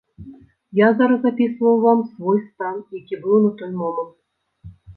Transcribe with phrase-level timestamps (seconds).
[0.79, 4.15] Я зараз апісваў вам свой стан, які быў на той момант.